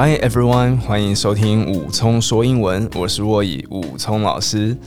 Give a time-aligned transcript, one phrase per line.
[0.00, 4.78] Hi everyone，欢迎收听武聪说英文，我是若以武聪老师。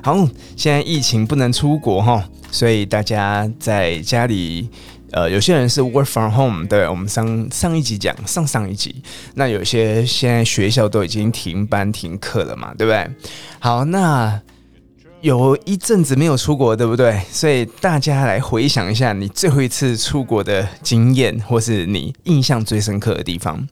[0.00, 0.16] 好，
[0.56, 4.68] 现在疫情不能出国哈，所以大家在家里，
[5.10, 9.02] 呃，有些人是 work from home，对，我们上上一集讲，上上一集，
[9.34, 13.10] 那有些现在学校都已经停班停课了嘛，对不对？
[13.58, 14.40] 好，那。
[15.20, 17.20] 有一阵子没有出国，对不对？
[17.30, 23.68] 所以大家来回想一下，你最后一次出国的经验，或是你印象最深刻的地方。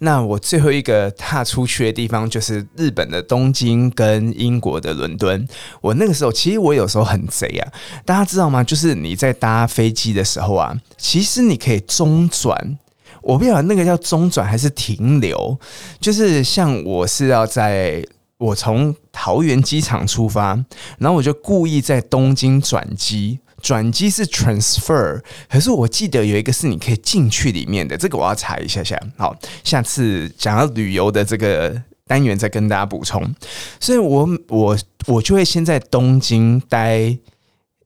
[0.00, 5.46] 那我最后一个踏出去的地方，就是日本的东京跟英国的伦敦。
[5.80, 7.72] 我那个时候，其实我有时候很贼啊，
[8.04, 8.64] 大家知道吗？
[8.64, 12.76] 就是你在搭飞机的时候啊，其实你可以中转。
[13.22, 15.56] 我不晓得那个叫中转还是停留，
[16.00, 18.04] 就是像我是要在。
[18.38, 20.64] 我从桃园机场出发，
[20.98, 28.96] 然后我就故意在东京转机，转机是 transfer，可是我记得有一个是你可以进去里面的，这个我要查一下下。
[29.16, 33.34] 好，下次讲到旅游的这个单元再跟大家补充。
[33.80, 37.18] 所以我我我就会先在东京待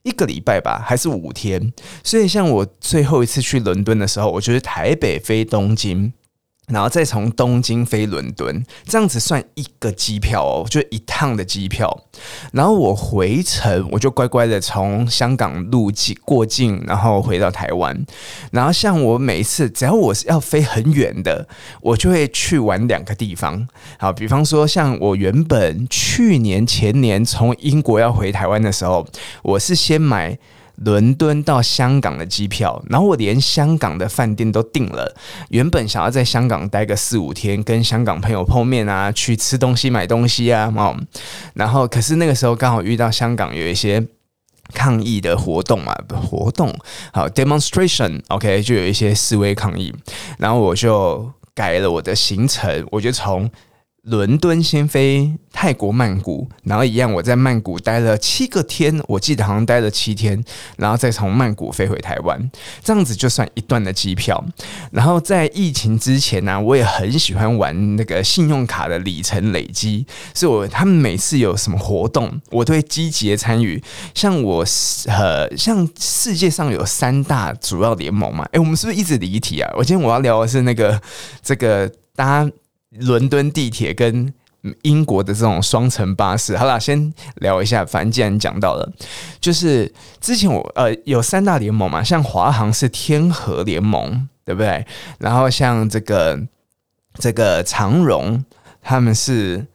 [0.02, 1.72] 一个礼拜吧，还是五天。
[2.04, 6.12] 所以像我最后一次去伦敦的时候，我就是台北飞东京。
[6.68, 12.04] 然后再从东京飞伦敦，这样子算一个机票哦，就一趟的机票。
[12.52, 18.06] 然后我回程，我就乖乖的从香港入境过境，然后回到台湾。
[18.52, 21.46] 然后像我每一次，只要我是要飞很远的，
[21.80, 23.66] 我就会去玩两个地方。
[23.98, 29.06] 好，比方说像我原本去年前年从英国要回台湾的时候，
[29.42, 30.38] 我是先买。
[30.76, 35.14] 伦敦到香港的机票，然后我连香港的饭店都订了。
[35.50, 40.96] 原本想要在香港待个四五天，跟香港朋友碰面啊，去吃东西、买东西啊，哦，
[41.54, 44.04] 然后可是那个时候刚好遇到香港有一些
[44.74, 46.74] 抗议的活动嘛，活动
[47.12, 49.94] 好 demonstration，OK，就有一些示威抗议，
[50.38, 53.50] 然后我就改了我的行程，我就从。
[54.02, 60.42] 伦敦先飞泰国曼谷，然后一样我在曼谷待了七个天，我记得好像待了七天，
[60.76, 62.50] 然后再从曼谷飞回台湾，
[62.82, 64.44] 这样子就算一段的机票。
[64.90, 70.04] 然后在疫情之前呢、我也很喜欢玩那个信用卡的里程累积，
[70.34, 73.80] 所以我他们每次有什么活动，我都会积极的参与。
[74.14, 74.64] 像我
[75.06, 79.72] 呃，像世界上有三大主要联盟嘛，诶，我们是不是一直离题啊？
[79.76, 81.00] 我今天我要聊的是那个
[81.40, 82.50] 这个大家。
[83.00, 84.32] 伦敦地铁跟
[84.82, 87.84] 英国的这种双层巴士，好啦，先聊一下。
[87.84, 88.92] 反正既然讲到了，
[89.40, 94.86] 就是之前我呃有三大联盟嘛，像华航是天河联盟，对不对？
[95.18, 96.40] 然后像这个
[97.14, 98.44] 这个长荣，
[98.80, 99.66] 他们是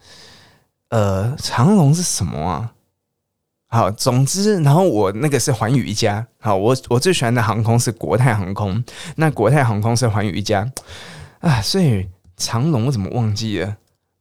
[0.90, 2.72] 呃长荣是什么啊？
[3.68, 6.26] 好，总之，然后我那个是寰宇一家。
[6.40, 8.82] 好，我我最喜欢的航空是国泰航空，
[9.18, 10.72] 那国泰航空是寰宇一家
[11.40, 12.08] 啊，所以。
[12.38, 13.78] 长龙我怎么忘记了？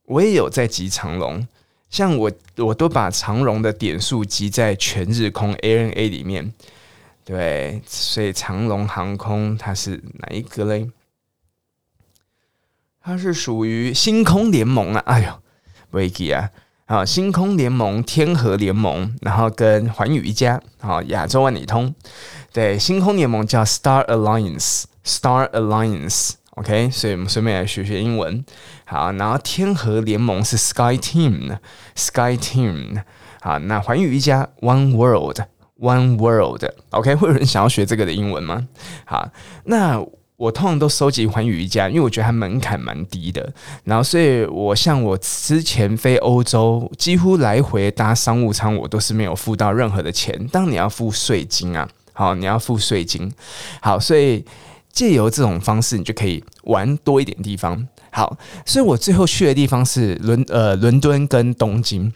[0.06, 1.46] 我也有在集长龙，
[1.90, 6.52] 像我我都把长龙的点数集在全日空 ANA 里面。
[7.24, 10.90] 对，所以长龙航空它是哪一个嘞？
[13.00, 15.02] 它是属于星空联盟啊！
[15.06, 15.40] 哎呦，
[15.90, 16.50] 维基啊！
[16.86, 21.94] 好，星空联盟、天河联盟，然后跟寰宇一家，好，亚洲万里通。
[22.52, 26.34] 对，星空联盟叫 Star Alliance，Star Alliance。
[26.56, 28.42] OK，所以我们顺便来学学英文。
[28.86, 33.02] 好，然后天河联盟是 Sky Team，Sky Team。
[33.42, 36.64] 好，那寰宇一家 One World，One World。
[36.90, 38.66] OK，会有人想要学这个的英文吗？
[39.04, 39.28] 好，
[39.64, 40.02] 那
[40.38, 43.52] 我通常都收集寰宇一家，因为我觉得它门槛蛮低的。
[43.84, 50.48] 然后，所以我像我之前飞欧洲，几乎来回搭商务舱，我都是没有付到任何的钱。
[50.50, 53.30] 当你要付税金啊，好，你要付税金。
[53.82, 54.42] 好，所以。
[54.96, 57.86] 借由这种方式，你就可以玩多一点地方。
[58.10, 62.10] 好，所以我最后去的地方是伦呃伦敦跟东京。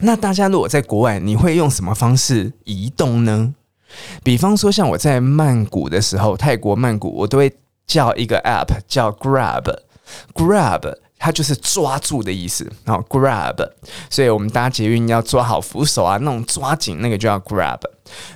[0.00, 3.54] 那大家如果在国外，你会用什么方式移动呢？
[4.22, 7.50] 比方说，像我在曼谷的时候，泰国曼谷，我都会
[7.86, 12.70] 叫一个 app 叫 Grab，Grab 它就是抓住的意思。
[12.84, 13.66] 然后 Grab，
[14.10, 17.80] 所以我们搭捷运要抓好扶手啊，那种抓紧那个就叫 Grab。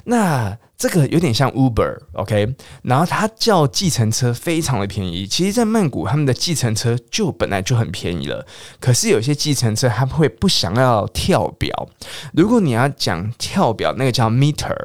[0.04, 5.26] 那这个有点像 Uber，OK，然后它叫计程车，非常的便宜。
[5.26, 8.46] 其实，在曼谷，他们的计程车就本来就很便宜了。
[8.78, 11.88] 可是有些计程车，他们会不想要跳表。
[12.34, 14.76] 如果你要讲跳表，那个叫 meter，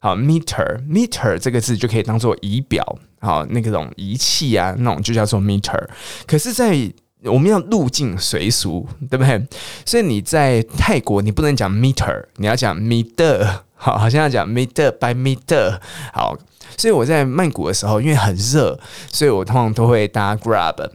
[0.00, 2.84] 好，meter，meter 这个字就可以当做仪表，
[3.20, 5.82] 好，那个种仪器啊，那种就叫做 meter。
[6.26, 6.76] 可是，在
[7.22, 9.42] 我们要入境随俗，对不对？
[9.86, 13.60] 所以你在泰国，你不能讲 meter，你要讲 meter。
[13.78, 15.78] 好，好像要讲 meter by meter。
[16.12, 16.36] 好，
[16.76, 18.78] 所以我在曼谷的时候，因为很热，
[19.10, 20.90] 所以我通常都会搭 Grab。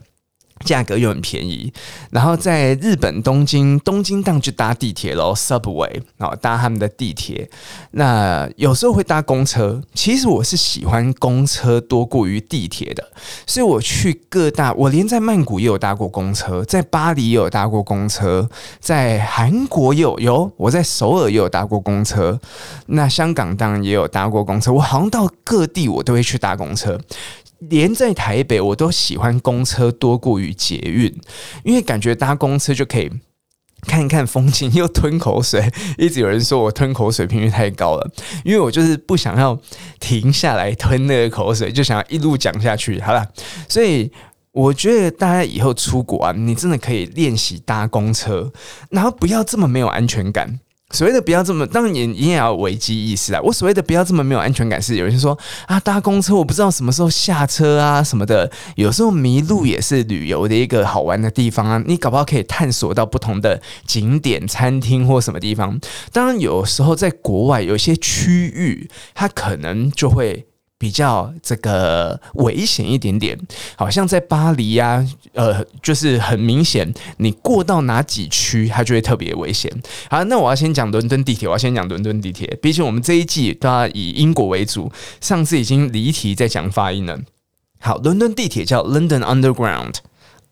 [0.64, 1.72] 价格又很便宜，
[2.12, 7.50] 然后在日本东京，东京当就搭地铁喽，Subway，然后搭他们的地铁。
[7.92, 13.08] 那有时候会搭公车，其实我是喜欢公车多过于地铁的，
[13.46, 18.50] 所以我去各大，我连在曼谷也有搭过公车，在巴黎也有搭过公车，
[18.80, 22.40] 在韩国也有有，我在首尔也有搭过公车，
[22.88, 27.00] 那香港当然也有搭过公车，我好像到各地我都会去搭公车。
[27.70, 31.14] 连在台北，我都喜欢公车多过于捷运，
[31.64, 33.12] 因为感觉搭公车就可以
[33.82, 35.72] 看一看风景，又吞口水。
[35.98, 38.12] 一直有人说我吞口水频率太高了，
[38.44, 39.60] 因为我就是不想要
[40.00, 43.00] 停下来吞那个口水，就想要一路讲下去。
[43.02, 43.28] 好了，
[43.68, 44.12] 所以
[44.52, 48.52] 我觉得大家以后出国啊，你真的可以练习搭公车，
[48.90, 50.60] 然后不要这么没有安全感。
[50.94, 53.42] 所谓的不要这么，当然也你也要危机意识啊。
[53.44, 58.50] 我所谓的不要这么没有安全感，是有人说啊，搭公车我不知道什么时候下车啊什么的。
[58.76, 65.80] 有时候迷路也是旅游的一个好玩的地方啊，你搞不好可以探索到不同的景点、餐厅或什么地方。
[66.12, 70.46] 当然，有时候在国外有些区域，它可能就会。
[70.84, 73.40] 比较这个危险一点点，
[73.78, 79.72] 好像在巴黎呀、啊，呃，就是很明显，你过到哪几区，它就会特别危险。
[80.10, 84.92] 好，那我要先讲伦敦地铁，我要先讲伦敦地铁，毕竟我们这一季都要以英国为主，
[85.22, 87.18] 上次已经离题在讲发音了。
[87.80, 89.94] 好，伦敦地铁叫 London Underground。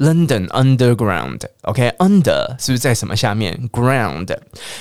[0.02, 4.36] London Underground，OK，Under、是不是在什么下面？Ground，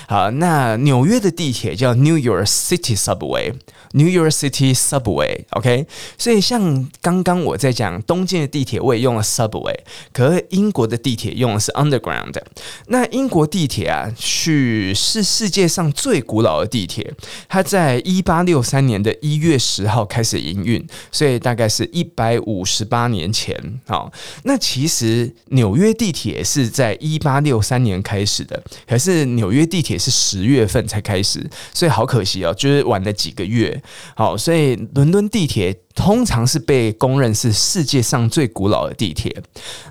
[0.08, 5.86] 好，那纽约的地铁叫 New York City Subway，New York City Subway，OK
[6.16, 9.76] 所以像刚刚我在讲东京的地铁，我也用了 Subway，
[10.14, 12.40] 可是英国的地铁用的是 Underground。
[12.86, 17.12] 那英国地铁啊，是是世界上最古老的地铁，
[17.46, 20.82] 它在一八六三年的一月十号开始营运，
[21.12, 23.54] 所以大概是一百五十八年前。
[23.86, 24.10] 好，
[24.44, 25.09] 那其实。
[25.46, 33.82] 纽约地铁是在一八六三年开始的，可是纽约地铁是十月份才开始，所以好可惜哦，就是晚了几个月。
[34.14, 39.42] 好，所以伦敦地铁通常是被公认是世界上最古老的地铁。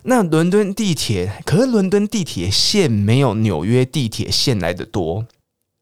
[0.03, 5.25] 那伦敦地铁，可是伦敦地铁线没有纽约地铁线来的多。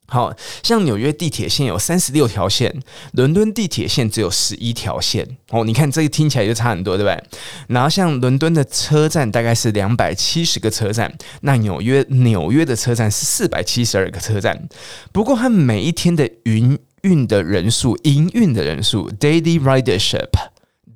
[0.08, 0.34] 好
[0.64, 2.74] 像纽约地铁线有三十六条线，
[3.12, 5.38] 伦敦地铁线只有十一条线。
[5.50, 7.24] 哦，你看这个听起来就差很多，对不对？
[7.68, 14.68] 然后像伦敦的车站大概是两百七十个车站，那纽约纽约的车站是四百七十二个车站。
[15.12, 20.30] 不过它每一天的营运的人数，营运的人数 （daily ridership）。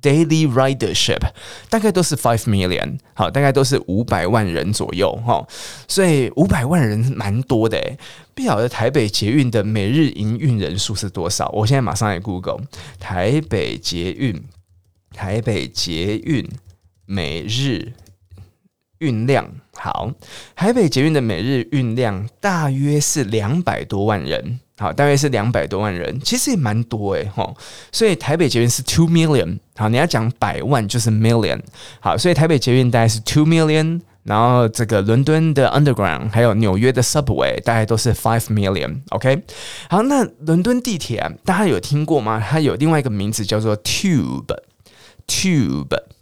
[0.02, 1.20] Daily ridership
[1.70, 5.46] 大概都是 five million，好，大概都是五百万人左右，哈，
[5.86, 7.96] 所以五百万人蛮多的诶。
[8.34, 11.48] 不晓得台北捷运的每日营运人数是多少？
[11.50, 12.62] 我现在马上来 Google
[12.98, 14.42] 台北捷运，
[15.14, 16.50] 台北捷运
[17.06, 17.92] 每日
[18.98, 20.10] 运量，好，
[20.56, 24.58] 台北捷运的每日运量大约是两百多万人。
[24.78, 27.30] 好，大约是两百多万人，其实也蛮多诶。
[27.36, 27.56] 吼，
[27.92, 31.60] 所以台北捷运是 two million，好，你要讲百万就是 million，
[32.00, 39.42] 好，所以台北捷运大概是 two million，然后这个伦敦的 underground 还有纽约的 subway 大概都是 five million，OK，
[39.88, 42.38] 好，那伦敦地铁，大家有听过吗？
[42.38, 44.56] 它有另外一个名字叫做 tube，tube。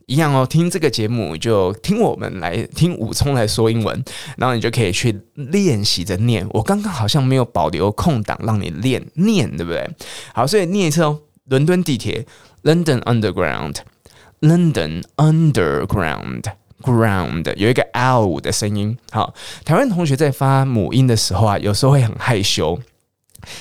[0.06, 4.04] 一样哦，听这个节目就听我们来听武聪来说英文，
[4.36, 6.44] 然后你就可以去练习着念。
[6.50, 9.88] 我刚刚好像没有保留空档让你练念，对不对？
[10.34, 11.20] 好，所以念一次哦。
[11.44, 12.26] 伦敦地铁
[12.62, 18.96] ，London Underground，London Underground，Ground 有一个 L 的声音。
[19.10, 22.80] 好，台湾同学在发母音的时候啊，有时候会很害羞，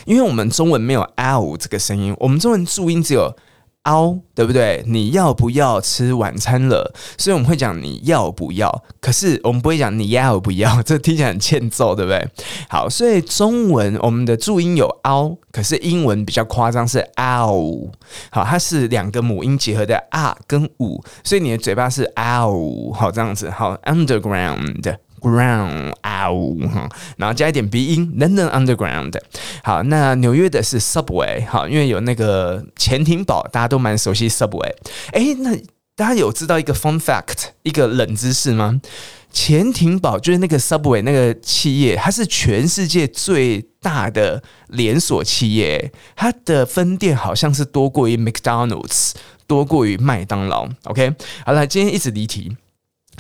[0.06, 3.36] 因为我们中文没有 L 这个声音，我们中文注音只有。
[3.90, 4.84] 嗷，对不对？
[4.86, 6.94] 你要不要吃晚餐了？
[7.18, 12.28] 所以我们会讲你要不要，可是我们不会讲你要不要，这听起来很欠揍，对不对？
[12.70, 17.90] 好，所以中文我们的注音有嗷，可是英文比较夸张是嗷。
[18.30, 22.94] 好，它是两个母音结合的啊跟五，所以你的嘴巴是嗷。
[22.94, 23.50] 好，这样子。
[23.50, 24.98] 好，underground。
[25.20, 29.16] Ground out 哈，然后加一点鼻音，London Underground。
[29.64, 34.72] 好，那纽约的是 Subway 好，因为有那个潜艇堡，大家都蛮熟悉 Subway。
[35.14, 35.56] 诶，那
[35.96, 38.82] 大家有知道一个 Fun Fact，一个冷知识吗？
[39.32, 49.12] 潜艇堡就是那个 Subway 那个企业，它是全世界最大的连锁企业，它的分店好像是多过于 McDonald's，
[49.46, 50.68] 多过于麦当劳。
[50.86, 51.14] OK，
[51.46, 52.58] 好了，今天一直离题。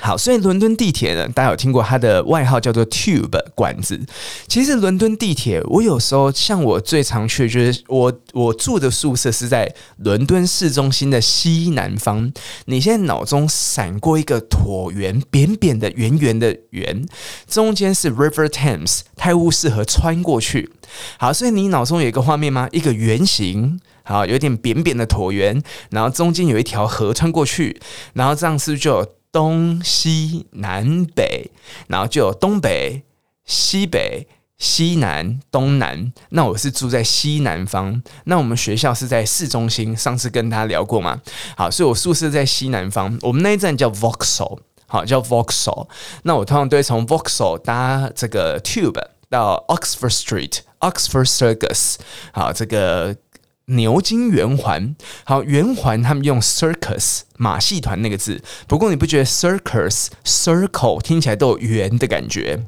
[0.02, 4.00] 好，所以伦敦地铁呢，大家有听过它的外号叫做 Tube 管子。
[4.48, 12.32] 其实伦敦地铁，我有时候像我最常去就是我我住的宿舍是在伦敦市中心的西南方。
[12.66, 17.06] 你现在脑中闪过一个椭圆，扁扁的、圆圆的圆，
[17.48, 20.72] 中间是 River Thames 泰晤士河穿过去。
[21.18, 22.68] 好，所以你脑中有一个画面吗？
[22.72, 27.80] 一个圆形，好，有点扁扁的椭圆，然后中间有一条河穿过去，
[28.14, 29.19] 然后这样是不是就有？
[29.32, 31.52] 东西南北，
[31.88, 33.04] 然后就有东北、
[33.46, 36.12] 西北、西南、东南。
[36.30, 38.02] 那我是住在西南方。
[38.26, 41.22] 那我们学校是在市中心，上次跟大家聊过嘛？
[41.56, 43.18] 好，所以我宿舍在西南方。
[43.22, 45.88] 我们那一站叫 Vauxhall，好，叫 Vauxhall。
[46.24, 51.96] 那我通常都会从 Vauxhall 搭这个 Tube 到 Oxford Street、Oxford Circus，
[52.34, 53.16] 好，这个。
[53.70, 62.64] 牛津圆环，好，圆环他们用 circus 马戏团那个字，不过你不觉得 circus circle 听起来都有圆的感觉？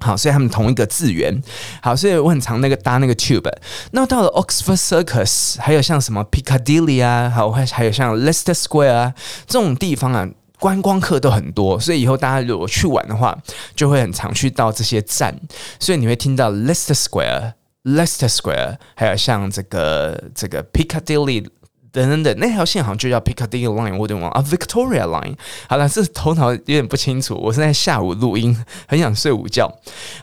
[0.00, 1.40] 好，所以他们同一个字源。
[1.80, 3.48] 好，所以我很常那个搭那个 tube。
[3.92, 9.14] 那到了 Oxford Circus，还有像什么 Piccadilly 啊，好，还还有像 Leicester Square 啊
[9.46, 13.38] 这种地方啊，观光客都很多，所以以后大家如果去玩的话，
[13.76, 15.38] 就会很常去到这些站，
[15.78, 17.52] 所以你会听到 Leicester Square。
[17.84, 21.46] Leicester Square，还有像这个这个 Piccadilly
[21.90, 25.36] 等等等，那条线好像就叫 Piccadilly Line，我有点忘啊，Victoria Line。
[25.68, 28.56] 好了，这头脑有点不清楚，我是在下午录音，
[28.88, 29.70] 很想睡午觉。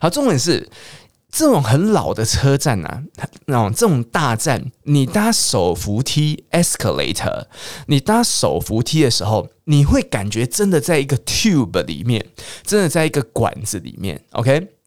[0.02, 0.68] 好，重点是
[1.30, 3.04] 这种很老的车站啊，
[3.46, 7.46] 那种这种大站，你搭手扶梯 Escalator，
[7.86, 12.26] 你搭手扶梯的时候，你会感觉真的在一个 Tube 里面，
[12.64, 14.79] 真的在一个管子里面，OK。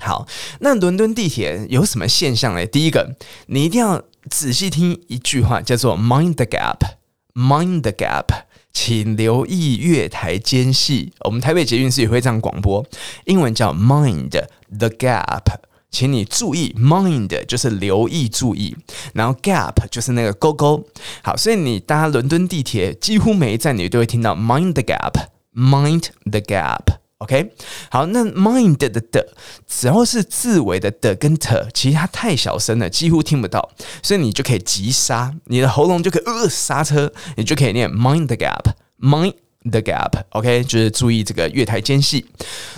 [0.00, 0.26] 好，
[0.60, 2.66] 那伦敦地铁有什么现象呢？
[2.66, 3.14] 第一个，
[3.46, 8.24] 你一定要仔细听一句话，叫做 “Mind the gap”，“Mind the gap”，
[8.72, 11.12] 请留意月台间隙。
[11.20, 12.84] 我们台北捷运是也会这样广播，
[13.26, 15.42] 英文叫 “Mind the gap”，
[15.90, 18.76] 请你注意，“Mind” 就是留意、注意，
[19.12, 20.84] 然后 “gap” 就是那个沟沟。
[21.22, 27.00] 好，所以你搭伦敦地铁，几乎每一站你都会听到 “Mind the gap”，“Mind the gap”。
[27.20, 27.52] OK，
[27.90, 29.34] 好，那 mind 的的，
[29.66, 33.70] 只要是字尾的的跟 t，其实它太小声了，几乎听不到，
[34.02, 39.34] 所以你就可以急刹，你的喉咙就可以呃刹车，你就可以念 mind gap，mind。
[39.62, 42.24] The gap，OK，就是注意这个月台间隙。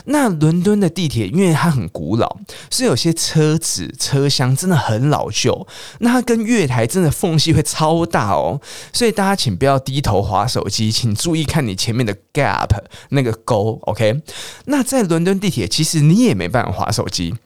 [0.07, 2.39] 那伦敦的地铁，因为它很古老，
[2.71, 5.65] 所以有些车子车厢真的很老旧。
[6.01, 8.61] 那它跟月台真的缝隙会超大哦，
[8.93, 12.71] 所以大家请不要低头划手机，请注意看你前面的 gap
[13.11, 14.21] 那个沟，OK。
[14.65, 17.37] 那在伦敦地铁，其实你也没办法划手机。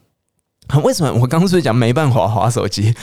[0.82, 1.12] 为什么？
[1.20, 2.94] 我刚刚是讲没办法划手机。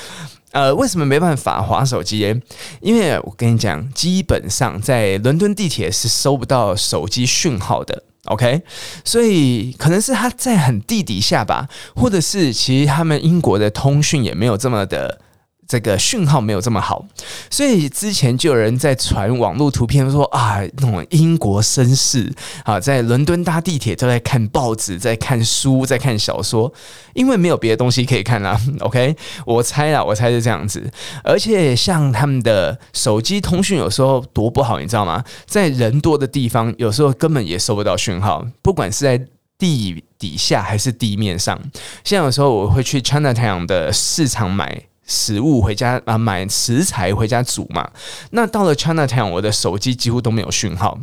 [0.54, 2.42] 呃，为什么没办法滑手机？
[2.80, 8.04] 因为我跟你讲，基本上在伦敦地铁是收不到手机讯号的。
[8.26, 8.62] OK，
[9.04, 15.20] 所以可能是他在很地底下吧，或者是其实他们英国的通讯也没有这么的。
[15.68, 17.06] 这个讯号没有这么好，
[17.50, 22.32] 所以之前就有人在传网络图片说啊，那种英国绅士
[22.64, 26.72] 啊，在伦敦搭地铁都在看报纸，在看书，在看小说，
[27.14, 28.60] 因为没有别的东西可以看啦。
[28.82, 29.16] OK，
[29.46, 30.92] 我猜啦，我猜是这样子。
[31.24, 35.24] 而且像他们的手机通讯有时候多不好，你知道吗？
[35.46, 39.26] 在人多的地方，有时候根本也收不到讯号，不管是在
[39.58, 41.60] 地底下还是地面上。
[42.04, 44.84] 像有时候我会去 Chinatown 的市场买。
[45.06, 47.90] 食物回家啊，买食材回家煮嘛。
[48.32, 50.98] 那到了 Chinatown，我的手机几乎都没有讯号。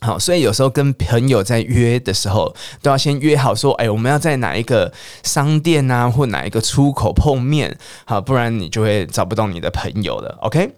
[0.00, 4.92] 好，所以有时候跟朋友在约的时候，都要先约好说，哎，我们要在哪一个
[5.22, 10.38] 商店啊，或哪一个出口碰面，好，不然你就会找不到你的朋友了。
[10.40, 10.72] OK，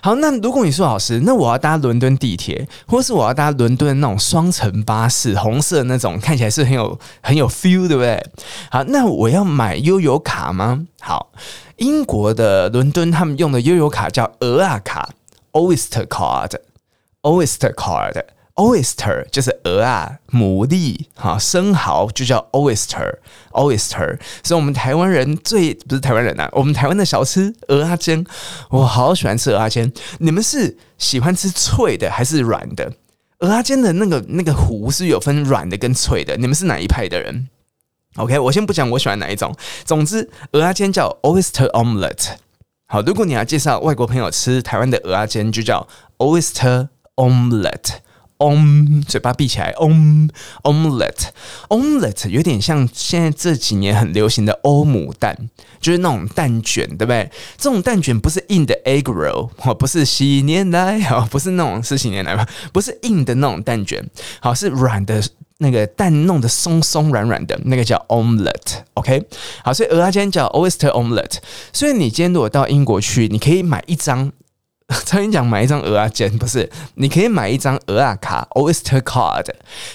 [0.00, 8.24] 好，那如果你说老师，那我要搭伦敦地铁，或是我要搭伦敦那种双层巴士，红色的那种，看起来是很有很有 feel，对不对？
[8.70, 10.86] 好，那我要买悠游卡吗？
[11.00, 11.32] 好。
[11.78, 15.10] 英国的伦敦，他们用的悠游卡叫鹅啊卡
[15.52, 17.72] （Oyster Card），Oyster
[18.58, 24.18] Oyster 就是鹅啊，牡蛎哈，生蚝就叫 Oyster，Oyster。
[24.42, 28.26] 所以，我们台湾人最不是台湾人呐、啊，我们台湾的小吃鹅啊煎，
[28.70, 29.92] 我好喜欢吃鹅啊煎。
[30.18, 32.92] 你们是喜欢吃脆的还是软的？
[33.38, 37.48] 鹅啊煎的那个那个糊是有分软的跟脆的，你们是哪一派的人
[38.16, 39.54] ？OK，我先不讲我喜欢哪一种。
[39.84, 42.30] 总之，蚵仔煎叫 Oyster Omelette。
[42.88, 45.86] 好，如果你要介绍外国朋友吃台湾的蚵仔煎，就叫
[46.16, 47.98] Oyster Omelette。
[48.38, 50.28] om，嘴巴闭起来，om
[50.62, 55.36] omelette，omelette 有点像现在这几年很流行的欧姆蛋，
[55.80, 57.30] 就是那种蛋卷，对不对？
[57.56, 62.46] 这种蛋卷不是硬的 egg roll，哦，不是喜年来，哦，不是那种是喜年来吧？
[62.72, 64.08] 不是硬的那种蛋卷，
[64.40, 65.22] 好，是软的。
[65.60, 69.20] 那个蛋弄得松松软软的，那个叫 omelette，OK？、
[69.64, 71.38] 好，所以蚵仔煎叫 oyster omelette。
[71.72, 74.30] 所以你今天如果到英国去，你可以买一张，
[75.04, 76.70] 常跟你讲买一张蚵仔煎，不是？
[76.94, 79.44] 你可以买一张蚵仔卡 oyster card。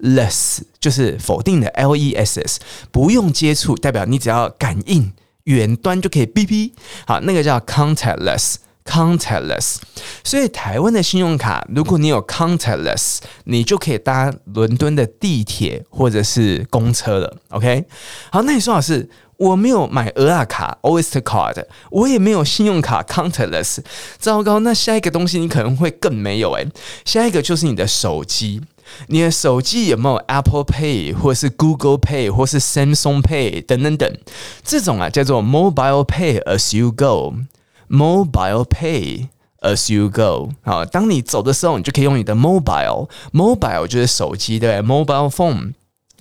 [0.00, 2.58] ，less 就是否定的，L E S S，
[2.90, 5.12] 不用接触，代表你只要感应，
[5.44, 6.72] 远端就可以哔哔。
[7.06, 8.56] 好，那个叫 contactless。
[8.84, 9.76] Contactless，
[10.24, 17.36] 所以台湾的信用卡，如果你有 Contactless，你就可以搭伦敦的地铁或者是公车了。
[17.50, 17.84] OK，
[18.32, 19.08] 好，那你说老师，
[19.42, 23.78] 我没有买蚵仔卡 Oyster Card，我也没有信用卡 Countless
[24.18, 26.68] 糟糕，那下一个东西你可能会更没有诶，
[27.04, 28.60] 下一个就是你的手机，
[29.08, 34.16] 你的手机有没有 Apple Pay 或是 Google Pay 或是 Samsung Pay 等等等，
[34.62, 37.34] 这种啊叫做 Mobile Pay as you go。
[37.88, 39.28] Mobile Pay
[39.60, 45.72] as you go，好，当你走的时候，你就可以用你的 mobile，mobile 就是手机，对，mobile phone，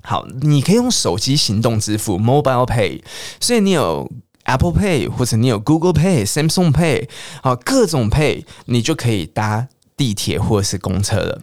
[0.04, 3.02] 好，你可以用手机行动支付 mobile pay，
[3.40, 4.10] 所以你有
[4.46, 7.08] Apple Pay 或者你有 Google Pay、Samsung Pay，
[7.44, 11.42] 好，各种 Pay，你就可以搭地铁或者是公车了。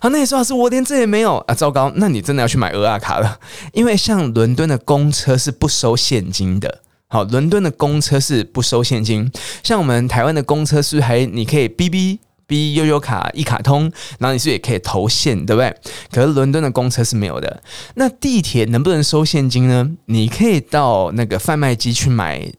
[0.00, 3.38] 好，那你说老师，我连这也没有啊，糟糕，那你真的要去买蚵仔卡了，
[3.72, 6.82] 因为像伦敦的公车是不收现金的。
[7.08, 9.30] 好，伦敦的公车是不收现金，
[9.62, 15.74] 像我们台湾的公车是还你可以哔哔 B 悠游卡一卡通，然后你是也可以投现，对不对？
[16.10, 17.62] 可是伦敦的公车是没有的。
[17.94, 19.90] 那地铁能不能收现金呢？
[20.06, 22.52] 你可以到那个贩卖机去买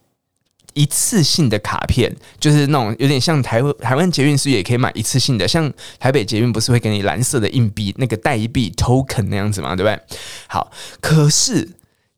[0.73, 9.75] 一次性的卡片，就是那种有点像台湾台湾捷运是也可以买一次性的，像台北捷运不是会给你蓝色的硬币那个代币 token 那样子嘛？
[9.75, 9.99] 对不对？
[10.47, 11.69] 好，可是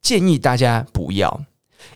[0.01, 1.41] 建议大家不要。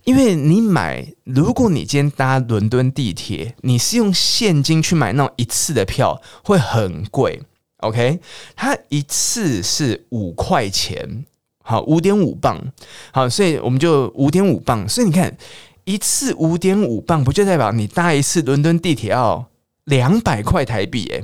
[0.05, 7.41] 因为你买，如果你今天搭伦敦地铁，你是用现金去买那种一次的票，会很贵。
[7.77, 8.19] OK，
[8.55, 11.25] 它一次是五块钱，
[11.63, 12.59] 好，五点五磅，
[13.11, 14.87] 好，所以我们就五点五磅。
[14.89, 15.37] 所以你看，
[15.85, 19.49] 一次五点五磅，不就代表你搭一次伦敦地铁要
[19.85, 21.09] 两百块台币？
[21.13, 21.23] 哎，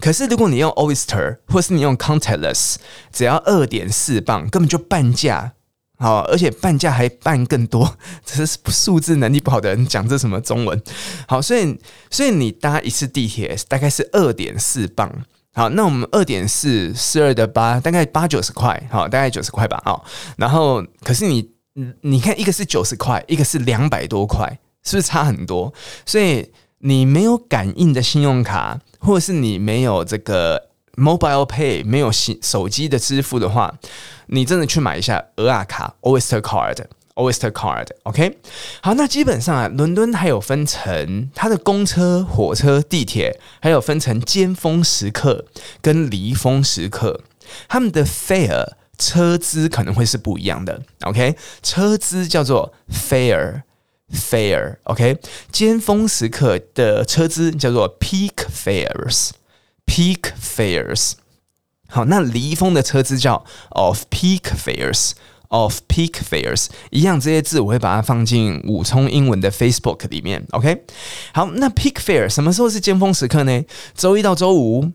[0.00, 2.76] 可是如果你用 Oyster 或是你用 Contactless，
[3.12, 5.52] 只要二点四磅，根本就半价。
[6.02, 10.82] 好，而且半价还半更多， 这是数字能力不好的人讲这什么中文？
[11.28, 11.78] 好，所以
[12.10, 15.08] 所以你搭一次地铁大概是二点四磅。
[15.54, 19.80] 好，那我们二点四四二的八，大概八九十块，好，大概九十块吧。
[19.84, 20.04] 好，
[20.36, 21.48] 然后可是你
[22.00, 25.72] 你看，一个是九十块，一个是两百多块，是不是差很多？
[26.04, 30.71] 所以你没有感应的信用卡，或者是你没有这个。
[30.96, 33.78] Mobile Pay 没有新手机的支付的话，
[34.26, 38.38] 你真的去买一下蚵仔卡 Oyster Card，Oyster Card，OK？
[38.82, 45.46] 好，那基本上啊，伦敦还有分成它的公车、火车、地铁，还有分成尖峰时刻
[45.80, 47.22] 跟离峰时刻，
[47.68, 51.34] 他们的 fare 车资可能会是不一样的，OK？
[51.62, 55.16] 车资叫做 fare，fare，OK？
[55.50, 59.30] 尖峰时刻的车资叫做 peak fares。
[59.94, 61.12] Peak fares，
[61.86, 65.10] 好，那离峰的车资叫 Of peak fares。
[65.48, 70.84] Of peak fares，一样这些字我会把它放进武聪英文的 Facebook 里面，OK？
[71.34, 73.62] 好，那 peak fare 什么时候是尖峰时刻呢？
[73.94, 74.90] 周一到周五，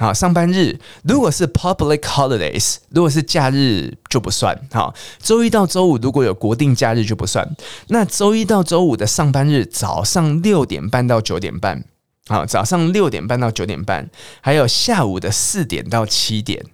[0.00, 7.48] 好，上班日，如果是 public holidays，如果是假日就不算，好，周一到周五如果有国定假日就不算，
[7.86, 11.84] 那周一到周五的上班日早上六点半到九点半。
[12.30, 14.08] 好，早上六点半到九点半，
[14.40, 16.64] 还有下午的四点到七点。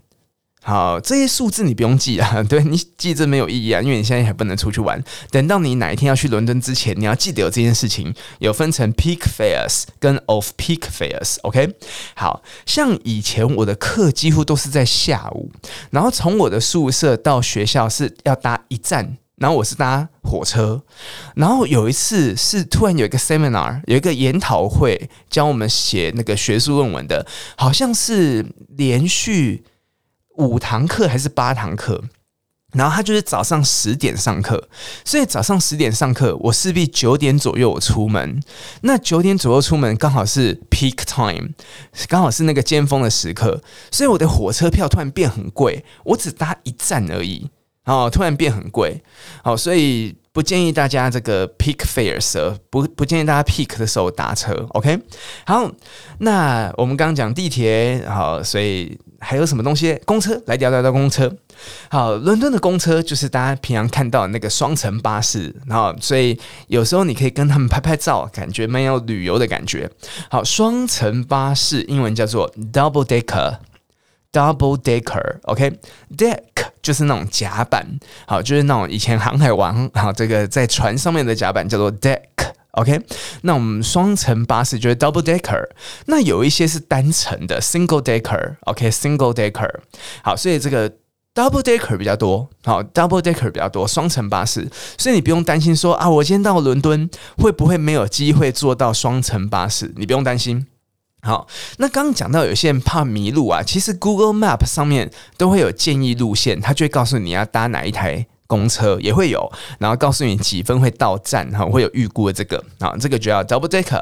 [0.62, 5.02] 好，这些数字你不用记啊， 对，你记这没有意义啊，因为你现在还不能出去玩。
[5.30, 11.36] 等到你哪一天要去伦敦之前，你要记得有这件事情，有分成 peak fares 跟 off peak fares。
[11.40, 11.72] OK，
[12.14, 15.50] 好，像以前我的课几乎都是在下午，
[15.90, 19.16] 然后从我的宿舍到学校是要搭一站。
[19.36, 20.82] 然后我是搭火车，
[21.34, 28.46] 然后有一次是突然有一个 seminar，有一个研讨会，教我们写那个学术论文的，好像是
[28.76, 29.64] 连续
[30.36, 32.02] 五堂课还是八堂课，
[32.72, 34.70] 然后他就是早上十点上课，
[35.04, 38.42] 所以早上十点上课，我势必九点左右我出门，
[38.80, 41.50] 那九点左右出门刚好是 peak time，
[42.08, 47.50] 刚好是那个尖峰的时刻，所以我的火车票突然变很贵，我只搭一站而已。
[47.86, 49.00] 哦，突然变很贵，
[49.42, 54.98] 好，所以不建议大家这个 peak fares，不不建议大家 peak 的时候搭车，OK？
[55.46, 55.70] 好，
[56.18, 59.96] 那我们刚刚讲地铁，好，所以还有什么东西？
[60.04, 61.32] 公车，来聊聊到公车。
[61.88, 69.88] 好，伦敦的公车就是大家平常看到的那个双层巴士，然后所以有时候你可以跟他们拍拍照，感觉蛮有旅游的感觉。
[70.28, 73.58] 好，双层巴士英文叫做 double decker。
[74.36, 76.40] Double decker，OK，deck、
[76.82, 77.86] 就是那种甲板，
[78.26, 83.00] 好，就是那种以前航海王，好，这个在船上面的甲板叫做 deck，OK，
[83.40, 85.66] 那我们双层巴士就是 double decker，
[86.04, 89.70] 那有一些是单层的 single decker，OK，single decker，
[90.22, 90.90] 好，所以这个
[91.34, 94.68] double decker 比较多，好，double decker 比较多，双层巴士，
[94.98, 99.94] 所以你不用担心说啊，我今天到伦敦会不会没有机会坐到双层巴士？
[99.96, 100.66] 你不用担心。
[101.26, 114.00] 好，那刚刚讲到有些人怕迷路啊，其实 Google Map 上面都会有建议路线，它就会告诉你要搭哪一台公车，也会有，然后告诉你几分会到站，哈，会有预估的这个，啊，这个就要 Double deck。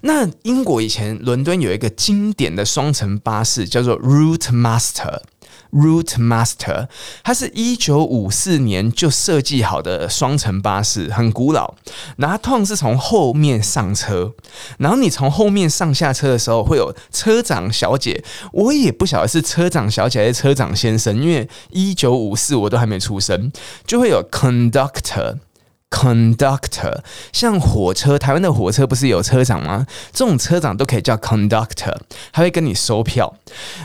[0.00, 5.20] 那英国以前伦敦有一个经典的双层巴士，叫做 Route Master。
[5.74, 6.88] Root Master，
[7.24, 11.74] 它是一九五四年就设计好的双层巴士，很古老。
[12.16, 14.32] 然后它通常是从后面上车，
[14.78, 18.22] 然后你从后面上下车的时候，会有车长小姐。
[18.52, 23.50] 我也不晓得是车长小姐还是车长先生，因为一九五四我都还没出生，
[23.84, 25.38] 就会有 Conductor。
[25.90, 27.00] Conductor，
[27.32, 29.86] 像火车，台湾的火车不是有车长吗？
[30.12, 31.96] 这种车长都可以叫 Conductor，
[32.32, 33.34] 他会跟你收票。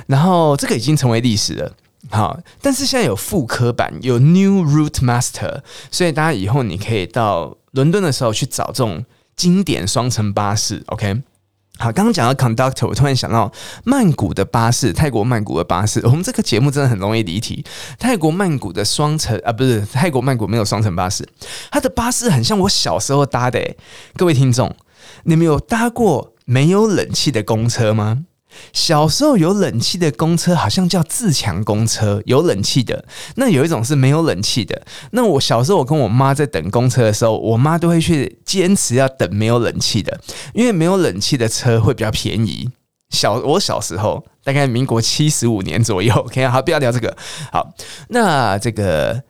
[0.07, 1.71] 然后这个已经成为历史了，
[2.09, 11.21] 好，但是现在有复刻版，有 New Route Master，所以大家以后你可以到伦敦的时候去找这种经典双层巴士，OK。
[11.81, 13.49] 好，刚刚讲到 conductor，我突然想到
[13.85, 16.01] 曼谷的巴士，泰国曼谷的巴士。
[16.05, 17.63] 我们这个节目真的很容易离题。
[17.97, 21.25] 泰国曼谷的双层啊，不是泰国曼谷没有双层巴士，
[21.71, 23.75] 它的巴士很像我小时候搭的。
[24.17, 24.75] 各位听众，
[25.23, 28.25] 你们有搭过没有冷气的公车吗？
[28.73, 33.05] 小时候有冷气的公车好像叫自强公车，有冷气的。
[33.35, 34.81] 那有一种是没有冷气的。
[35.11, 40.19] 那我小时候我跟我妈在等公车的时候，我妈都会去坚持要等没有冷气的，
[40.53, 42.69] 因为没有冷气的车会比较便宜。
[43.09, 47.15] 小我小时候大概民国七十五年左右，OK，好，不要聊这个。
[47.51, 47.73] 好，
[48.09, 49.23] 那这个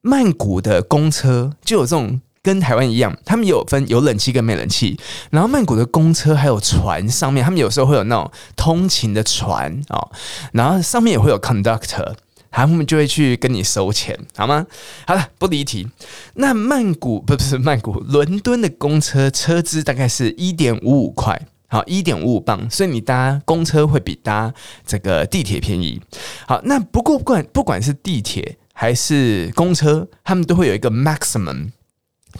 [0.00, 2.20] 曼谷的公车就有这种。
[2.42, 4.98] 跟台湾一样，他们有分有冷气跟没冷气。
[5.30, 10.10] 然后曼谷的公车还有船上面，他们有时候会有那种通勤的船哦，
[10.52, 12.14] 然后上面也会有 conductor，
[12.50, 14.66] 他们就会去跟你收钱，好吗？
[15.06, 15.88] 好了，不离题。
[16.34, 24.52] 那曼谷不不是曼谷，伦敦的公车车资大概是一点五五块，好，一点五五镑，所以你搭公车会比搭
[24.84, 26.02] 这个地铁便宜。
[26.48, 31.70] 好，那不过不管不管是地铁还是公车，他们都会有一个 maximum。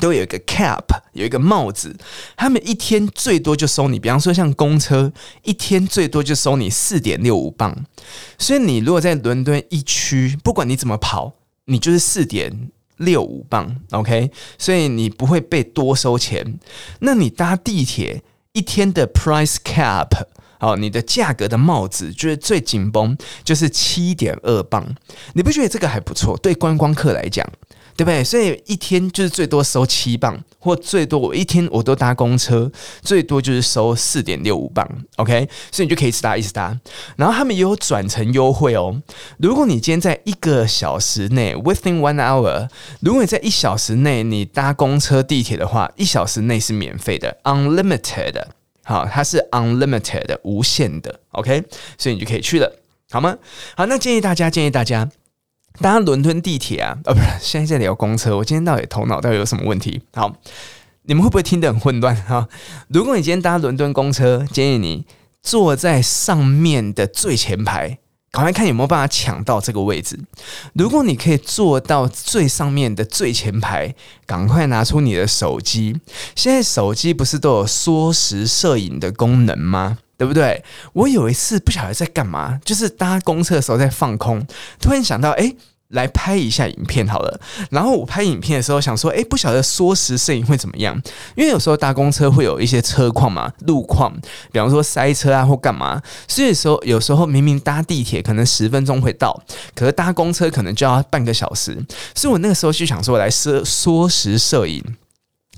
[0.00, 1.96] 都有一个 cap，有一个帽子，
[2.37, 7.85] 他们一天最多就收你，比方说像公车，一天最多就收你四点六五磅。
[8.38, 11.35] 所以你如果在伦敦一区，不管你怎么跑，
[11.66, 14.31] 你就是四点六五磅，OK？
[14.59, 16.59] 所以你不会被多收钱。
[17.00, 20.09] 那你搭地铁一天的 price cap，
[20.61, 24.94] 哦，你的价格的帽子就是最紧绷，就是七点二磅。
[25.35, 26.37] 你不觉得这个还不错？
[26.38, 27.46] 对观光客来讲。
[27.96, 28.24] 对不对？
[28.24, 32.70] 所以一天就是最多收七磅，或最多我一天我都搭公车，
[33.02, 34.87] 最多就是收四点六五磅。
[35.16, 36.78] OK，所以你就可以一直搭一直搭。
[37.16, 39.00] 然后他们也有转乘优惠哦。
[39.38, 42.68] 如果你今天在一个小时内，within one hour，
[43.00, 48.42] 如果你在一小时内你搭公车、地铁的话，一小时内是免费的，unlimited。
[48.85, 51.20] 好，它是 unlimited 无限的。
[51.33, 51.62] OK，
[51.96, 53.37] 所以你就可以去了，好吗？
[53.76, 55.09] 好，那建议大家，建议大家。
[55.80, 58.37] 搭伦敦地铁啊，呃、不是，现在在聊公车。
[58.37, 60.02] 我今天到底头脑到底有什么问题？
[60.12, 60.32] 好，
[61.04, 62.14] 你们会不会听得很混乱？
[62.14, 62.48] 哈，
[62.88, 65.06] 如果你今天搭伦敦公车，建议你
[65.42, 67.98] 坐在上面的最前排，
[68.30, 70.20] 赶快看有没有办法抢到这个位置。
[70.74, 73.94] 如果你可以坐到最上面的最前排，
[74.26, 75.98] 赶快拿出你的手机。
[76.37, 79.98] 现在手机不是都有缩时摄影的功能吗？
[80.22, 80.62] 对不对？
[80.92, 84.46] 我有一次不晓得在干嘛，就是搭公车的时候在放空，
[84.80, 85.54] 突然想到，哎。
[85.92, 87.38] 来拍一下影片好了。
[87.70, 90.98] 然后我拍影片的时候想说，哎，不晓得缩时摄影会怎么样？
[91.37, 94.11] 因为有时候搭公车会有一些车况嘛，路况，
[94.50, 96.00] 比方说塞车啊或干嘛。
[96.26, 99.38] 所以说有时候明明搭地铁可能十分钟会到，
[99.74, 101.78] 可是搭公车可能就要半个小时。
[102.14, 104.82] 所以我那个时候就想说，来缩缩时摄影。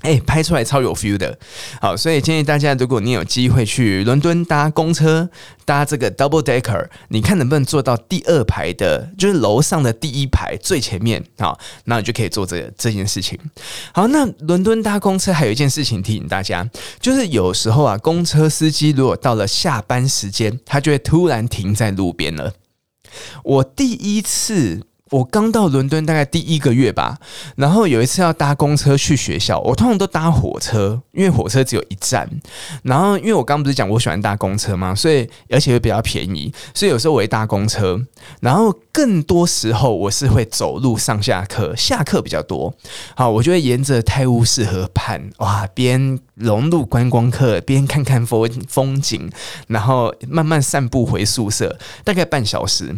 [0.05, 1.37] 哎、拍出来超有 feel 的，
[1.81, 5.27] 好，所以建议大家，如果你有机会去伦敦搭公车，
[5.65, 13.39] 搭这个 double decker，你看能不能坐到第二排的，就是楼上的第一排最前面，好，那你就可以做这个这件事情。
[13.91, 22.53] 好，那伦敦搭公车还有一件事情提醒大家，就是有时候啊，公车司机如果到了下班时间，他就会突然停在路边了。
[23.43, 24.83] 我第一次。
[25.11, 27.19] 我刚到伦敦大概第一个月吧，
[27.55, 32.27] 然后有一次要搭公车去学校，我通常都搭火车，因为火车只有一站。
[32.81, 38.01] 然后因为我刚不是讲我喜欢搭公车嘛，所以而且会比较便宜，所以有时候我会搭公车。
[38.39, 42.73] 然后更多时候我是会走路上下课，下课比较多。
[43.15, 49.29] 好，我就会沿着泰晤士河畔，哇，边融入观光客，边看看风风景，
[49.67, 52.95] 然后慢慢散步回宿舍，大概半小时。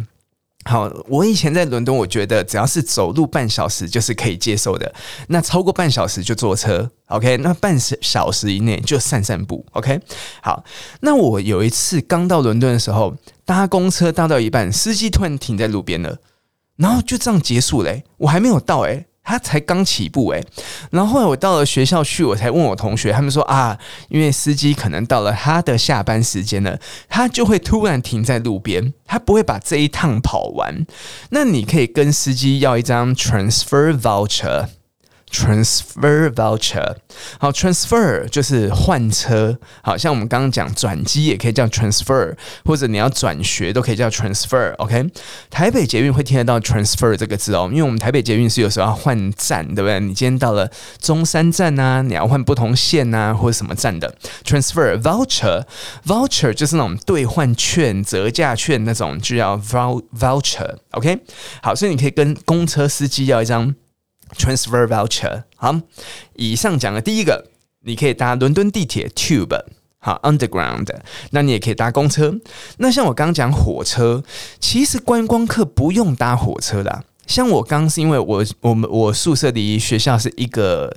[0.68, 4.94] 好，我以前在伦敦，我觉得只要是走路半小时就是可以接受的。
[5.28, 7.38] 那超过半小时就坐车，OK？
[7.38, 9.98] 那半小时以内就散散步，OK？
[10.42, 10.62] 好，
[11.00, 16.18] 那我有一次刚到伦敦的时候，搭公车搭到一半，司机突然停在路边了，
[16.76, 19.06] 然后就这样结束嘞，我还没有到诶。
[19.28, 20.42] 他才刚起步诶，
[20.90, 26.78] 然后后来我到了学校去，我才问我同学，他们说啊，因为司机可能到了他的下班时间了，
[27.10, 30.86] 他就会突然停在路边，他不会把这一趟跑完。
[31.28, 34.68] 那你可以跟司机要一张 transfer voucher。
[35.30, 36.96] Transfer voucher，
[37.38, 44.74] 好，transfer 就是换车，好像我们刚刚讲转机也可以叫 transfer，或者你要转学都可以叫 transfer。
[44.76, 45.06] OK，
[45.50, 50.00] 台北捷运会听得到 transfer 这个字哦，因为我们台北捷运是有时候要换站，对不对？
[50.00, 54.12] 你今天到了中山站呐、啊，你要换不同线呐、啊，或者什么站的
[54.44, 60.76] transfer voucher，voucher 就是那种兑换券、折价券那种，就叫 voucher。
[60.92, 61.20] OK，
[61.62, 63.74] 好，所以你可以跟公车司机要一张。
[64.36, 65.80] Transfer voucher，好，
[66.34, 67.46] 以上讲的第一个，
[67.84, 69.64] 你可以搭伦敦地铁 Tube，
[69.98, 70.88] 好，Underground，
[71.30, 72.34] 那你也可以搭公车。
[72.78, 74.22] 那像我刚讲火车，
[74.60, 77.04] 其实观光客不用搭火车的。
[77.26, 80.94] 像我刚是因为我我们我宿舍离学校是一个。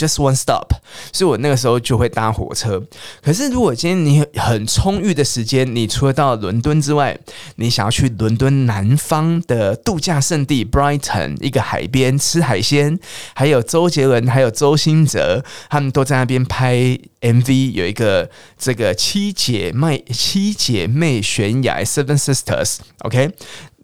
[0.00, 0.72] Just one stop，
[1.12, 2.82] 所以我那个时候就会搭火车。
[3.22, 7.18] 可是如果今天你很充裕的时间，你除了到伦敦之外，
[7.56, 12.98] 你想要去伦敦南方的度假胜地 Brighton，一个海边吃海鲜，
[13.34, 23.32] 还有周杰伦，还有周兴哲，他们都在那边拍 MV，有一个这个七姐妹七姐妹悬崖 Seven Sisters，OK。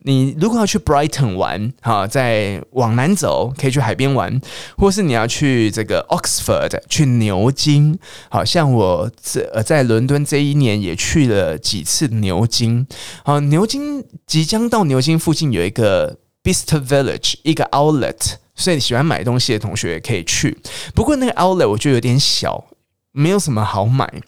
[0.06, 4.40] 你如果要去 Brighton 玩，哈，在往南走可以去海边玩，
[4.78, 7.98] 或是你要去这个 Oxford 去牛津，
[8.30, 12.86] 好像我这呃在伦敦这一年也去了几次牛津，
[13.24, 20.56] 好，牛津即将到牛津附近有一个 Bicester Village 一个 Outlet，所以你喜欢买东西的同学也可以去，
[20.94, 22.66] 不过那个 Outlet 我觉得有点小，
[23.10, 24.22] 没有什么好买。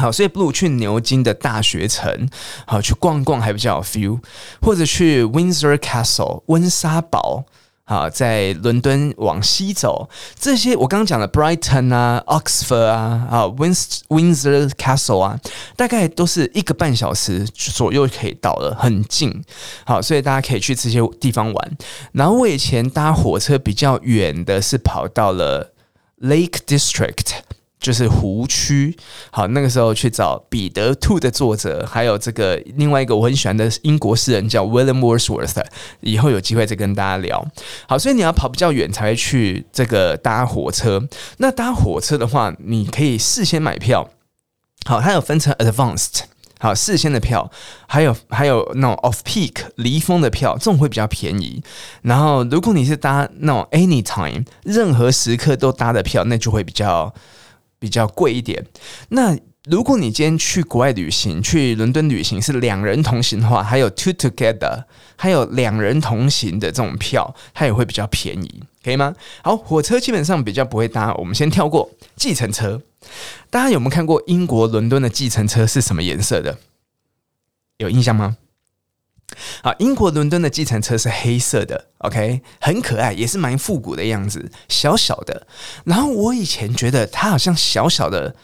[0.00, 2.28] 好，所以不如去牛津的大学城，
[2.66, 4.18] 好去逛逛还比较有 feel，
[4.62, 7.44] 或者去 Windsor Castle 温莎堡，
[7.84, 10.08] 好在伦敦往西走，
[10.38, 15.38] 这些我刚刚讲的 Brighton 啊、Oxford 啊、啊 Windsor Windsor Castle 啊，
[15.76, 19.44] 大概都是一个半小时左右可以到了，很近。
[19.84, 21.78] 好，所以大家可以去这些地方玩。
[22.12, 25.72] 然后我以前搭火车比较远的是跑到了
[26.22, 27.42] Lake District。
[27.80, 28.94] 就是湖区，
[29.30, 35.64] 好，那个时候去找彼得兔的作者，还有这个另外一个我很喜欢的英国诗人叫 William Wordsworth，
[36.00, 37.42] 以后有机会再跟大家聊。
[37.88, 41.08] 好，所以你要跑比较远才会去这个搭火车。
[41.38, 44.10] 那搭火车的话，你可以事先买票。
[44.84, 46.24] 好，它有分成 Advanced，
[46.58, 47.50] 好，事先的票，
[47.86, 51.62] 还有还有那种 Off Peak 离峰的票，这种会比较便宜。
[52.02, 57.14] 然后如果你是搭那种 Anytime 任何时刻都搭的票，那就会比较。
[57.80, 58.64] 比较贵一点。
[59.08, 64.84] 那如果你今天去国外旅行，去伦敦旅行是两人同行的话，还有 two together，
[65.16, 69.14] 还有两人同行的这种票，它也会比较便宜，可以吗？
[69.42, 71.90] 好，火车基本上比较不会搭，我们先跳过。
[72.16, 72.80] 计程车，
[73.50, 76.58] 大家有没有看过英国伦敦的计程车是什么颜色的？
[77.78, 78.36] 有印象吗？
[79.62, 85.46] 好，英国伦敦的计程车是黑色的，OK，很可爱，也是蛮复古的样子，小小的。
[85.84, 88.34] 然后我以前觉得它好像小小的，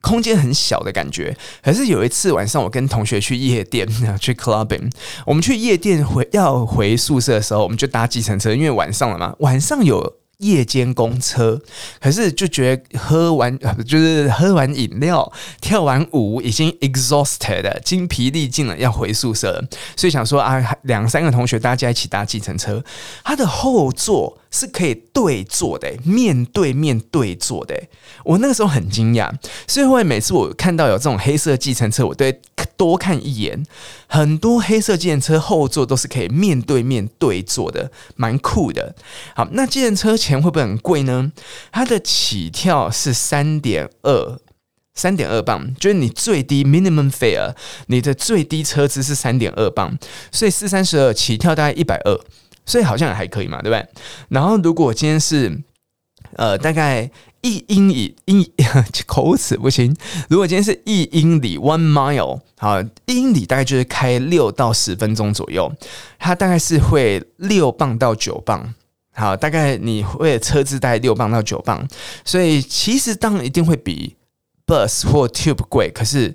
[0.00, 1.36] 空间很小的感觉。
[1.62, 3.86] 可是有一次晚上，我跟同学去夜店，
[4.20, 4.90] 去 clubbing。
[5.26, 10.16] 我们去夜店回要回宿舍的时候，我们就搭计程车，因为晚上了嘛，晚上有。
[10.44, 11.60] 夜间公车，
[12.00, 19.64] 可是就觉得喝完 就是喝完饮料、跳完舞已经 exhausted 了，精疲力尽了，要回宿舍了，
[19.96, 22.82] 所以想说啊，两三个同学大家一起搭计程车，
[23.24, 27.74] 它的后座是可以对坐的，面对面对坐的。
[28.22, 29.28] 我那个时候很惊讶，
[29.66, 32.40] 所以后来每次我看到有这种黑色计程车，我都会
[32.76, 33.66] 多看一眼。
[34.06, 38.94] 很多黑色计程车后座都是可以面对面对坐的，蛮酷的。
[39.34, 41.32] 好，那计程车钱会不会很贵呢？
[41.72, 44.38] 它的起跳是三点二，
[44.94, 47.54] 三点二磅，就是你最低 minimum fare，
[47.88, 49.98] 你的最低车资是三点二磅，
[50.30, 52.20] 所以四三十二起跳大概一百二，
[52.64, 53.86] 所以好像也还可以嘛，对不对？
[54.28, 55.62] 然后如果今天是
[56.36, 57.10] 呃大概。
[57.46, 58.42] 一英里英
[59.04, 59.94] 口齿不清。
[60.30, 65.70] 如果今天是一英里 one mile，好，一英里大概就是开六到十分钟左右，
[66.18, 68.72] 它大概是会六磅到九磅，
[69.12, 71.86] 好，大概你会车子大概六磅到九磅，
[72.24, 74.16] 所以其实当然一定会比
[74.66, 76.34] bus 或 tube 贵，可是。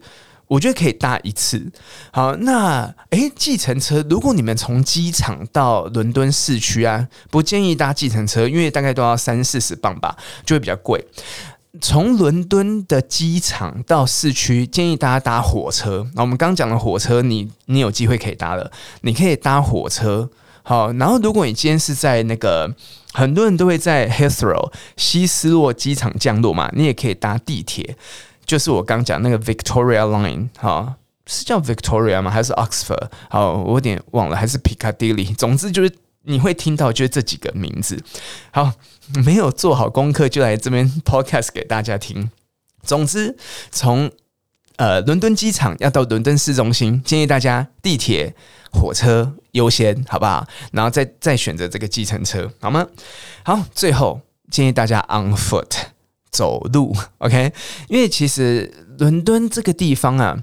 [0.50, 1.72] 我觉得可以搭一次。
[2.12, 11.06] 好，那诶，计程车，如果你们从机场到伦敦市区啊，不建议搭计程车，因为大概都要三四十磅吧，就会比较贵。
[11.80, 16.08] 从伦敦的机场到市区，建议大家搭火车。
[16.16, 20.32] 那我们刚讲的火车你，你有机会可以搭了，你可以搭火车。
[20.64, 22.76] 好，然后如果你今天是在那个，
[23.14, 27.96] 很多人都会在 Heathrow 西斯洛机场降落嘛，你也可以搭地铁。
[28.50, 30.96] 就是我刚讲那个 Victoria Line，哈，
[31.28, 32.32] 是叫 Victoria 吗？
[32.32, 33.08] 还是 Oxford？
[33.30, 35.36] 好，我有点忘了，还是 Piccadilly？
[35.36, 38.04] 总之就是你会听到就是这几个名字。
[38.50, 38.74] 好，
[39.24, 42.32] 没有做好功课就来这边 Podcast 给大家听。
[42.82, 43.38] 总之，
[43.70, 44.12] 从
[44.78, 48.34] 呃伦敦机场要到伦敦市中心，建议大家地铁、
[48.72, 50.48] 火车优先，好不好？
[50.72, 52.88] 然后再再选择这个计程车，好吗？
[53.44, 55.70] 好，最后建议大家 on foot。
[56.32, 57.52] 走路，OK，
[57.88, 60.38] 因为其实伦敦这个地方啊，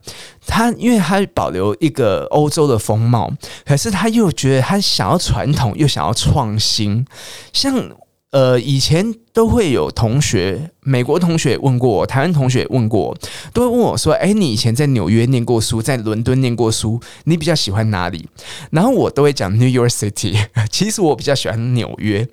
[0.47, 3.33] 它因为它保留一个欧洲的风貌，
[3.65, 7.07] 可是他又觉得他想要传统，又想要创新。
[7.53, 7.91] 像
[8.31, 13.19] 呃，以前都会有同学，美国同学问过我，台湾同学问过我，
[13.55, 18.29] 都会问我说：“哎，你以前在纽约念过书，在伦敦念过书，你比较喜欢哪里？”
[18.71, 20.37] 然后我都会讲 New York City。
[20.71, 22.29] 其实我比较喜欢纽约。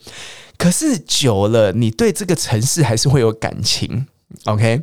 [0.57, 4.07] 可是久了，你对这个城市还是会有感情
[4.45, 4.81] ，OK？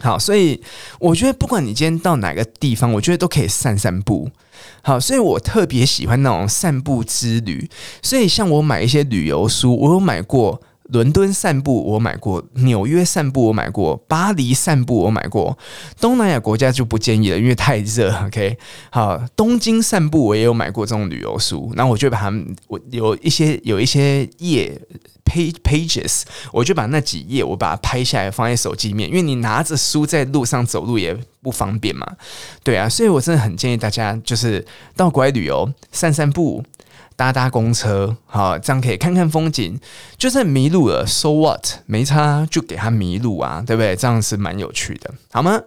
[0.00, 0.62] 好，所以
[1.00, 4.30] 我觉得不管你今天到哪个地方，我觉得都可以散散步。
[4.82, 7.68] 好，所以我特别喜欢那种散步之旅。
[8.02, 10.62] 所以像我买一些旅游书，我有买过。
[10.88, 15.56] 伦敦散步我买过，纽约散步我买过，巴黎散步我买过，
[16.00, 18.14] 东南亚国家就不建议了，因为太热。
[18.26, 18.56] OK，
[18.90, 24.80] 好，东京散步我也有买过这种旅游书，那我就把它们，我有一些有一些页
[25.28, 32.16] page pages，我就把那几页我把它拍下来放在手机面，因为你拿着书在路上走路也不方便嘛，
[32.64, 36.64] 对啊，所以我真的很建议大家就是到国外旅游散散步。
[37.18, 39.76] 搭搭公车，好，这样可以看看风景。
[40.16, 41.66] 就算迷路了，so what？
[41.84, 43.96] 没差，就给他迷路啊，对不对？
[43.96, 45.60] 这样是蛮有趣的，好吗？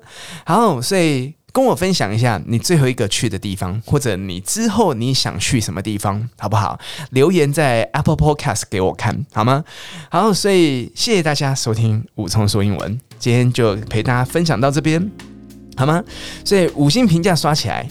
[0.45, 6.79] 好，所以跟我分享一下你最后一个去的地方，或者你之后你想去什么地方，好不好？
[7.11, 9.63] 留言在 Apple Podcast 给我看，好吗？
[10.09, 15.11] 好，所以谢谢大家收听武聪说英文，今天就陪大家分享到这边，
[15.75, 16.03] 好吗？
[16.45, 17.87] 所以五星评价刷起来。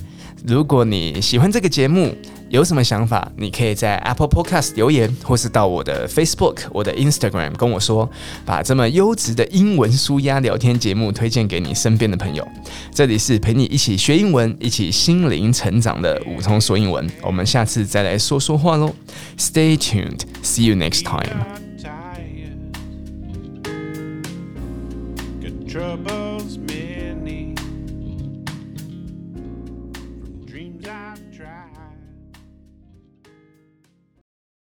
[0.46, 2.16] 如果你喜欢这个节目，
[2.50, 8.10] 有什么想法，你可以在 Apple Podcast 留言，或是到我的 Facebook、我的 Instagram 跟我说，
[8.44, 12.44] 把这么优质的英文舒压聊天节目推荐给你身边的朋友。
[12.92, 18.92] 这里是陪你一起学英文、一起心灵成长的武聪说英文，我们下次再来说说话喽。
[19.38, 21.30] Stay tuned, see you next time.